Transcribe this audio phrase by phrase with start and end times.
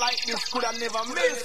[0.00, 1.44] like this could I never miss.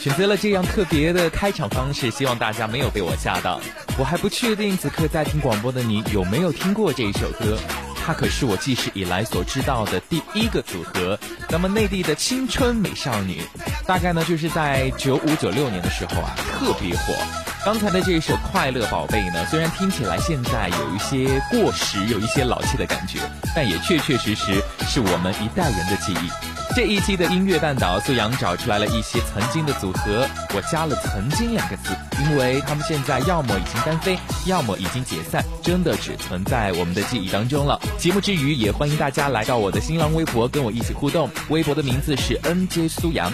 [0.00, 3.60] 选择了这样特别的开场方式，希望大家没有被我吓到。
[3.98, 7.58] 我还不确定此刻在听广播的你有没有听过这一首歌，
[8.02, 11.18] 它可是我记事以来所知道的第一个组合。
[11.50, 13.42] 那么内地的青春美少女，
[13.86, 17.14] 大概呢就是在九五九六年的时候啊特别火。
[17.62, 23.18] 刚才的这一首《快乐宝贝》呢，虽然听起来现在有一些过时，有一些老气的感觉，
[23.54, 26.59] 但也确确实实是我们一代人的记忆。
[26.80, 31.90] 这一期的音乐半岛，苏阳找出来了一些曾经的组合，我加了“曾经”两个字，
[32.22, 37.78] 因为他们现在要么已经单飞，要么已经解散，真的只存在我们的记忆当中了。
[37.98, 41.28] 节目之余，也欢迎大家来到我的新浪微博，跟我一起互动。
[41.50, 43.30] 微博的名字是 NJ 苏阳。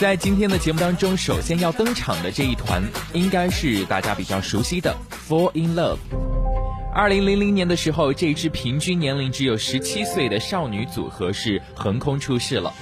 [0.00, 4.96] 在今天的节目当中，首先要登场的这一团，应该是大家比较熟悉的
[5.28, 6.25] Fall in Love。
[6.96, 12.72] 二零零零年的时候，这支平均年龄只有十七岁的少女组合是横空出世了。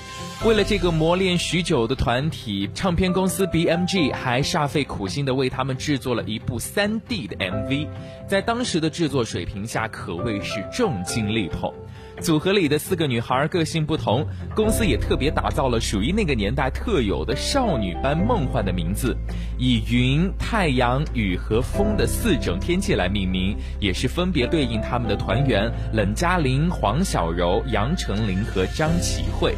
[0.45, 7.89] 为了这个磨练许久的团体，唱片公司 BMG 还煞费苦心地为他们制作了一部三 D 的 MV，
[8.29, 11.73] 在当时的制作水平下，可谓是重金力捧。
[12.21, 19.17] 组合里的四个女孩个性不同，公司也特别打造了属于那个年代特有的少女般梦幻的名字，
[19.59, 29.55] 以云、太阳、雨和风的四种天气来命名，也是分别对应他们的团员冷嘉玲、黄小柔、杨丞琳和张启慧。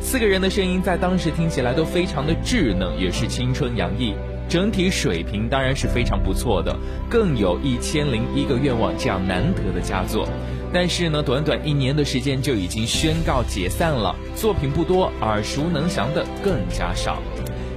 [0.00, 4.14] 四个人的声音在当时听起来都非常的稚嫩，也是青春洋溢，
[4.48, 6.74] 整体水平当然是非常不错的，
[7.10, 10.26] 更有一千零一个愿望这样难得的佳作。
[10.72, 17.22] 但是呢，短短一年的时间就已经宣告解散了，作品不多，耳熟能详的更加少。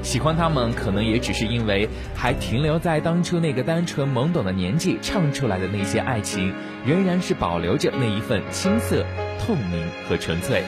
[0.03, 6.53] 喜欢他们，可能也只是因为还停留在当初那个单纯懵懂的年纪，唱出来的那些爱情，
[6.85, 9.05] 仍然是保留着那一份青涩、
[9.39, 10.63] 透明和纯粹。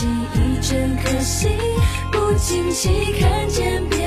[0.00, 1.50] 起一整颗心，
[2.10, 3.99] 不经意看见。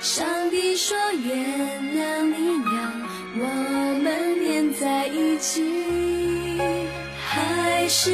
[0.00, 1.36] 上帝说原
[1.94, 2.34] 谅你，
[2.72, 2.90] 让
[3.36, 3.44] 我
[4.02, 5.62] 们黏在一起，
[7.28, 8.10] 还是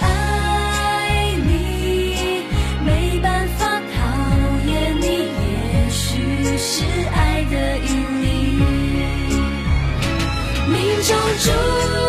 [0.00, 2.44] 爱你，
[2.82, 4.00] 没办法讨
[4.66, 6.82] 厌你，也许是
[7.14, 7.92] 爱的引
[8.22, 8.26] 力，
[10.66, 11.14] 命中
[11.44, 11.50] 注
[11.92, 12.07] 定，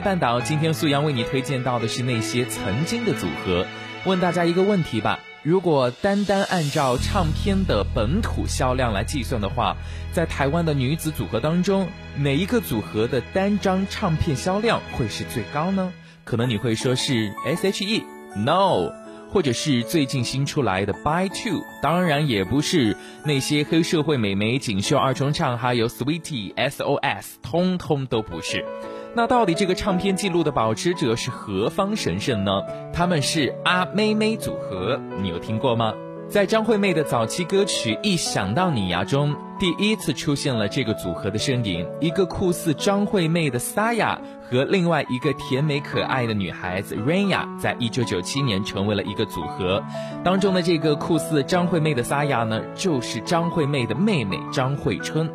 [0.00, 3.66] 半岛，今天素阳为你推荐到的是那些曾经的组合。
[4.04, 9.76] 问大家一个问题吧：如果单单按照唱片的本土销量来计算的话，
[10.12, 15.92] 在台湾的女子组合当中，哪一个组合的单张唱片销量会是最高呢？
[16.24, 18.92] 可能你会说是 S.H.E，No，
[19.30, 28.64] 或者是最近新出来的 By Two，当然也不是那些黑社会美眉锦绣二重唱，还有 Sweetie S.O.S，通通都不是。
[29.14, 32.62] 那到底这个唱片记录的保持者是何方神圣呢？
[32.92, 35.92] 他们是阿妹妹组合，你有听过吗？
[36.28, 49.82] 在张惠妹的早期歌曲《一想到你呀》中，第一次出现了这个组合的身影，一个酷似张惠妹的 Saya 和另外一个甜美可爱的女孩子 Rainya，在一九九七年成为了一个组合。
[50.22, 55.32] 当中的这个酷似张惠妹的 Saya 呢，就是张惠妹的妹妹张惠春。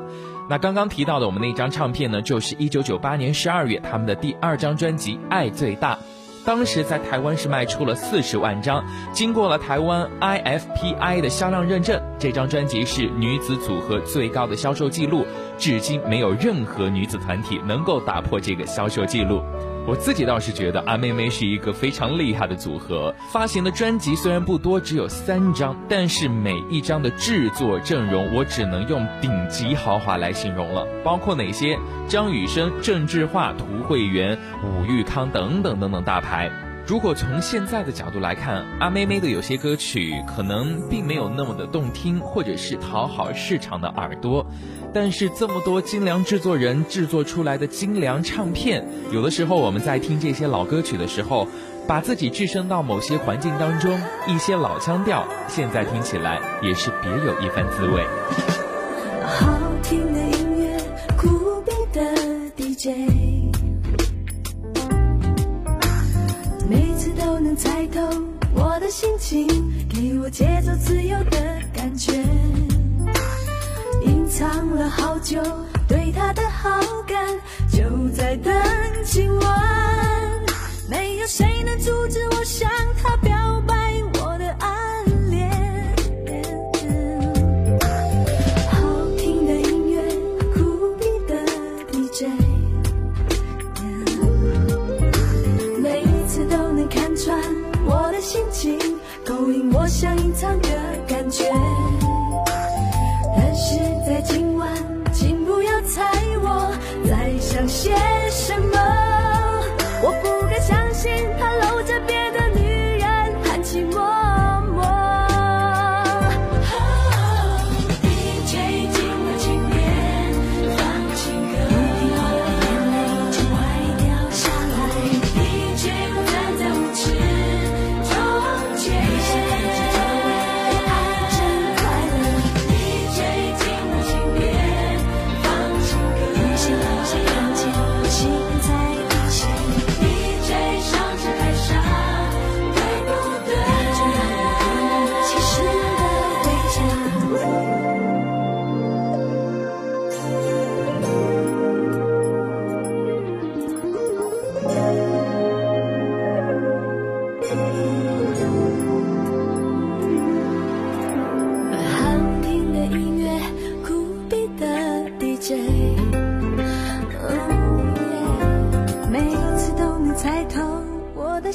[0.50, 5.96] 那刚刚提到的我们那张唱片呢，就是一九九八年十二月他们的第二张专辑《爱最大》，
[6.46, 8.84] 当时在台湾是卖出了四十万张，
[9.14, 15.26] 经过了台湾 IFPI 的销量认证，这张专辑是女子组合最高的销售记录，
[15.58, 19.42] 至今没有任何女子团体能够打破这个销售记录。
[19.86, 30.88] 我自己倒是觉得阿妹妹是一个非常厉害的组合，发行的专辑虽然不多，只有三张，但是每一张的制作阵容，我只能用顶级豪华来形容了。
[31.04, 31.78] 包括哪些？
[32.08, 36.50] 张雨生、郑智化、涂惠源、伍玉康等等等等大牌。
[36.86, 44.46] 如果从现在的角度来看，阿妹妹的有些歌曲可能并没有那么的动听，或者是讨好市场的耳朵。
[44.94, 51.48] 但是这么多精良制作人制作出来的精良唱片，有的时候我们在听这些老歌曲的时候，
[51.88, 53.98] 把自己置身到某些环境当中，
[54.28, 58.04] 一些老腔调，现在听起来也是别有一番滋味。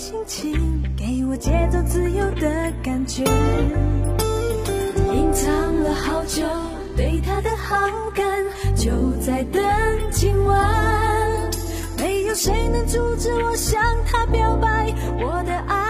[0.08, 3.22] 心情给我节奏自由的感觉。
[5.12, 6.42] 隐藏了好久
[6.96, 7.76] 对他的好
[8.14, 8.24] 感
[8.74, 9.62] 就在等
[10.10, 11.50] 今晚。
[11.98, 15.87] 没有谁能阻止我向他表白我的爱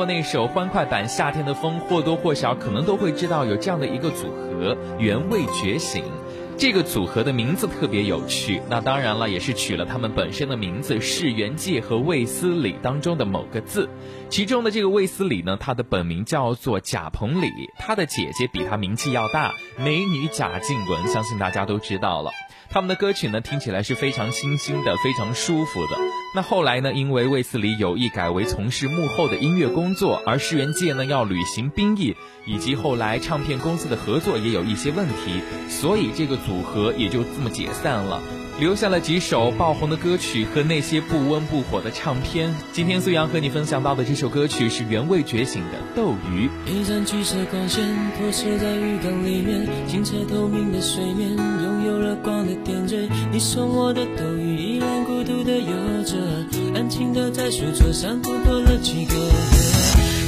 [0.00, 6.02] 过那首欢快版《夏天的风》，或多或少可能都会知道有这样的一个组合——原味觉醒。
[6.56, 13.90] 这个组合的名字特别有趣，那当然了，也是取了他们本身的名字世元界和卫斯理当中的某个字。
[14.30, 22.30] 其中的这个卫斯理呢，他的本名叫做贾鹏理，他的姐姐比他名气要大，美女贾静雯，相信大家都知道了。
[22.70, 25.98] 他们的歌曲呢，听起来是非常清新的，非常舒服的。
[26.32, 32.14] 那后来呢，因为卫斯理有意改为从事幕后的音乐工作，而世元界呢要履行兵役，
[32.46, 38.22] 以及后来唱片公司的合作也有一些问题，所以这个组合也就这么解散了。
[38.60, 42.54] 留下了几首爆红的歌曲和那些不温不火的唱片。
[42.72, 46.46] 今天苏阳和你分享到的这首歌曲是原味觉醒的《斗鱼》。
[46.70, 47.82] 一盏橘色光线
[48.18, 53.08] 投射在浴缸里面，清澈透明的水面拥有了光的点缀。
[53.32, 56.18] 你送我的斗鱼依然孤独的游着，
[56.74, 59.32] 安静的在书桌上度过了几个月。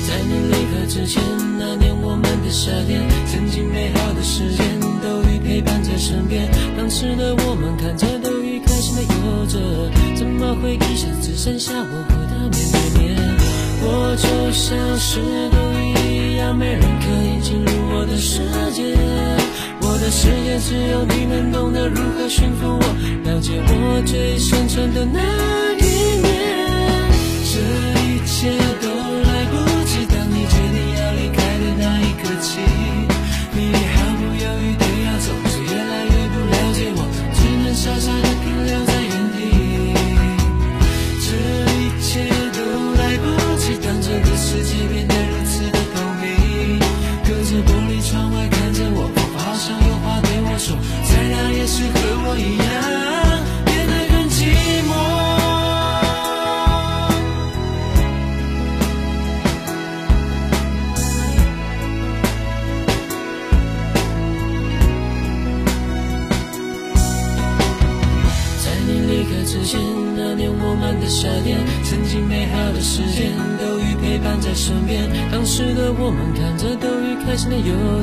[0.08, 1.22] 在你离开之前，
[1.58, 6.48] 那年我们的夏天，曾经美好的时间，斗鱼陪伴在身边。
[6.76, 9.02] 当时的我们看着斗鱼开心的。
[9.02, 9.58] 游着，
[10.16, 13.16] 怎么会一下只剩下我和他面对面？
[13.84, 15.20] 我就像是
[15.50, 18.40] 斗鱼一样，没人可以进入我的世
[18.72, 18.96] 界。
[19.80, 22.84] 我的世界只有你能懂得如何驯服我，
[23.24, 25.71] 了解我最深沉的那。
[28.44, 28.91] 一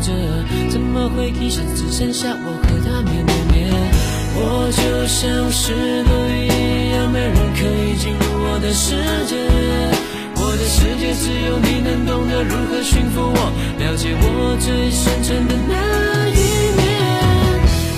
[0.02, 0.12] 着，
[0.70, 3.70] 怎么会一下只剩下我和他面对面？
[4.36, 5.74] 我就像是
[6.06, 6.48] 孤一
[6.94, 8.96] 样，没人可以进入我的世
[9.28, 9.36] 界。
[10.40, 15.76] 我的世界只有你能懂得如何驯服我，了解我最深沉的那
[16.32, 16.40] 一
[16.80, 16.80] 面。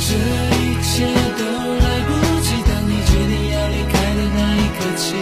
[0.01, 0.17] 这
[0.57, 1.05] 一切
[1.37, 2.09] 都来不
[2.41, 5.13] 及，当你决定要离开的那一刻起，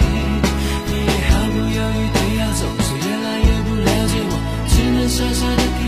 [0.88, 0.92] 你
[1.28, 4.34] 毫不犹豫的要走，是越来越不了解我，
[4.70, 5.79] 只能傻傻的。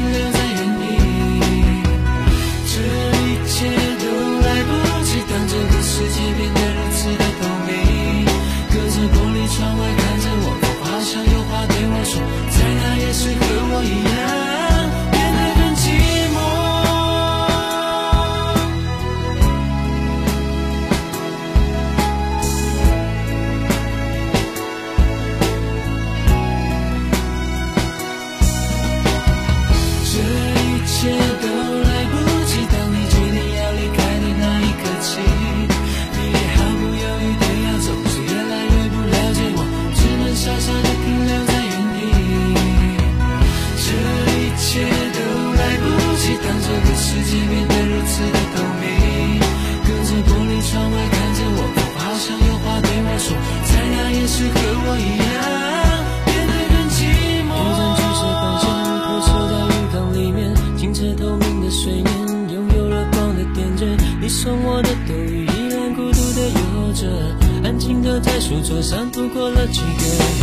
[68.19, 70.41] 在书桌上度过了几个月。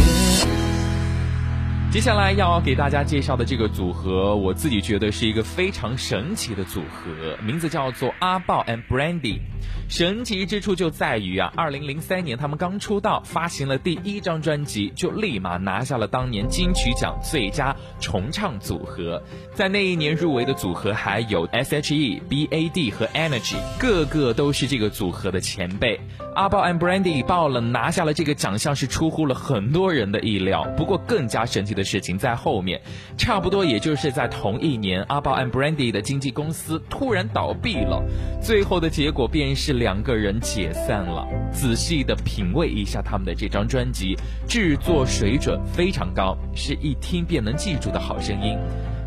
[1.90, 9.40] 接下来要给大家介绍的这个组合，我自己觉得是一个非常神奇的组合，名字叫做阿豹 and Brandy。
[9.88, 19.22] 神奇之处就在于啊，二零零三年他们刚出道，发行了第一张专辑，就立马拿下了当年金曲奖最佳重唱组合。
[19.54, 25.98] 在那一年入围的组合还有 S.H.E、B.A.D 和 Energy，个个都是这个组合的前辈。
[26.34, 30.64] 阿豹 and Brandy 爆了拿下了这个奖项，是出乎了很多人的意料。
[30.76, 32.80] 不过更加神奇的事情在后面，
[33.16, 38.04] 差不多也就是在同一年，阿豹 and Brandy 的经纪公司突然倒闭了，
[38.40, 39.77] 最后的结果便是。
[39.78, 41.26] 两个人解散了。
[41.52, 48.58] 仔细的品味一下他们的这张专辑，制作水准非常高，是一听便能记住的好声音。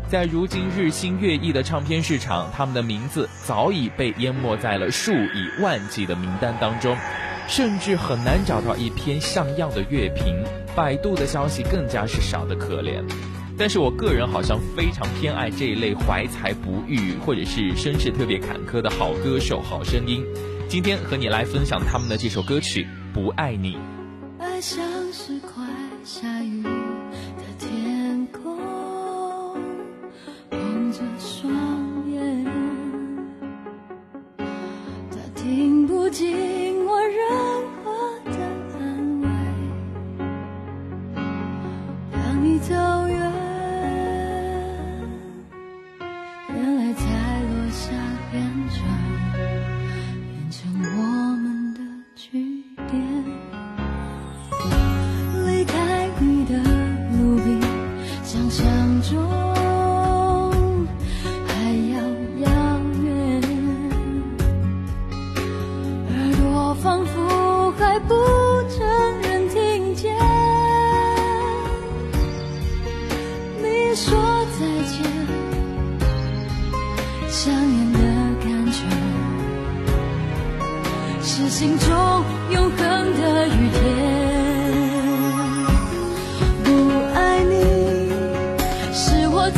[0.08, 6.96] 在如今日新月异的唱片市场，他们的名字早已被淹没在了数以万计的名单当中，
[7.48, 10.42] 甚至很难找到一篇像样的乐评。
[10.74, 13.02] 百度的消息更加是少得可怜。
[13.56, 20.24] 但是我个人好像非常偏爱这一类怀才不遇或者是身世特别坎坷的好歌手、好声音。
[20.72, 23.76] 今天和你来分享他们的这首歌曲《不爱你》。
[24.38, 24.82] 爱像
[25.12, 25.62] 是快
[26.02, 28.56] 下雨的天空，
[30.50, 31.52] 望着双
[32.10, 32.46] 眼，
[34.38, 36.51] 他听不见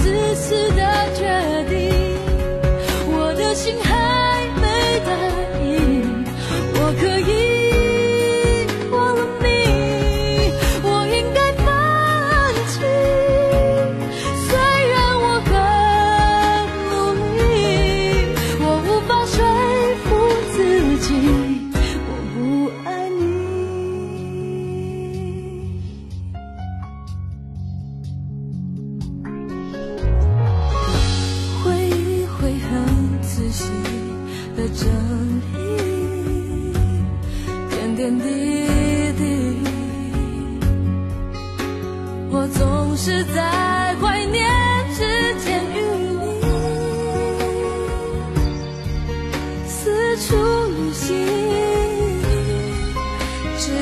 [0.05, 0.83] 自私的
[1.15, 1.94] 决定，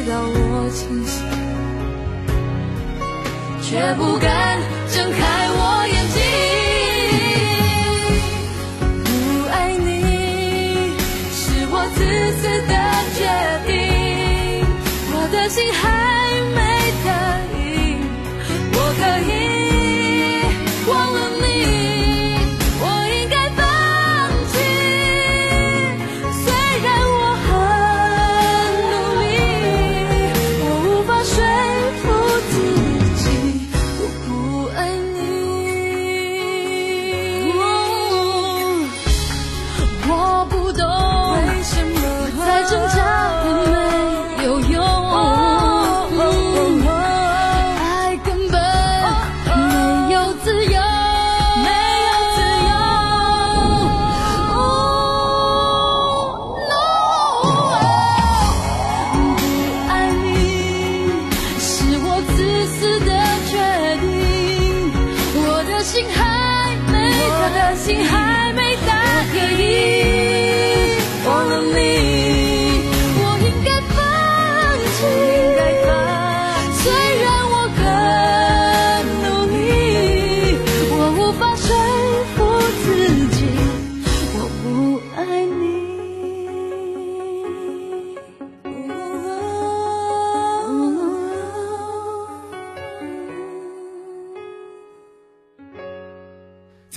[0.09, 1.25] 到我清醒，
[3.63, 4.82] 却不敢。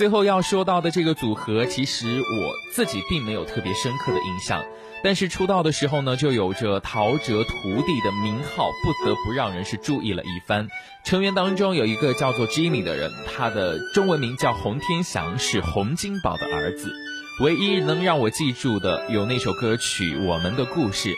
[0.06, 4.64] 最后要说到的这个组合，其实我自己并没有特别深刻的印象，
[5.02, 10.68] 但是出道的时候呢，就有着陶喆徒弟的名号，不得不让人是注意了一番。
[11.04, 16.92] 成员当中有一个叫做 Jimmy 的人，他的中文名叫洪天祥，是洪金宝的儿子。
[17.40, 21.08] 唯一能让我记住的有那首歌曲《我们的故事》。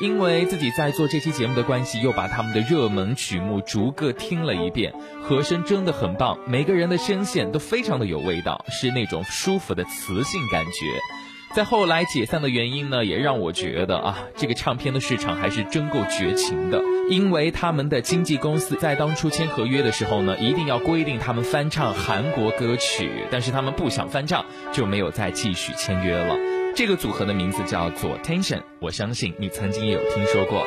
[0.00, 11.29] 因为自己在做这期节目的关系，又把他们的热门曲目逐个听了一遍，和声真的很棒，每个人的声线都非常的有味道，是那种舒服的磁性感觉。
[11.54, 16.80] 在后来解散的原因呢，也让我觉得啊，这个唱片的市场还是真够绝情的。
[17.08, 26.36] 因为他们的经纪公司在当初签合约的时候呢，一定要规定他们翻唱韩国歌曲，但是他们不想翻唱，就没有再继续签约了。
[26.76, 30.64] 这个组合的名字叫做 Tension，我相信你曾经也有听说过。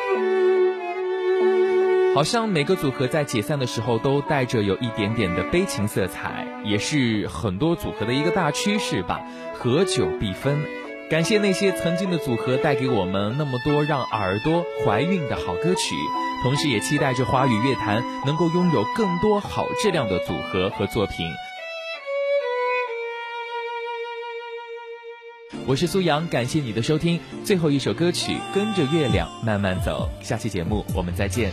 [2.16, 9.20] 好像每个组合在解散的时候都带着有一点点的悲情色彩，也是很多组合的一个大趋势吧。
[9.58, 10.64] 合久必分，
[11.10, 15.96] 感谢那些曾经的组合带给我们那么多让耳朵怀孕的好歌曲，
[16.44, 21.26] 同时也期待着华语乐坛能够拥有更多好质量的组合和作品。
[25.66, 27.20] 我是苏阳，感谢你的收听。
[27.44, 31.52] 最后一首歌曲《跟着月亮慢慢走》，下期节目我们再见。